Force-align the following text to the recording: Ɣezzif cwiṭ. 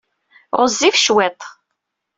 Ɣezzif 0.59 0.95
cwiṭ. 1.05 1.41